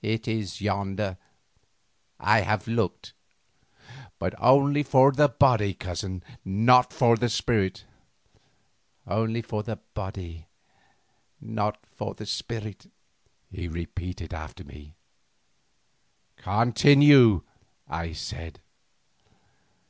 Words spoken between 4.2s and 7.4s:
only for the body, cousin, not for the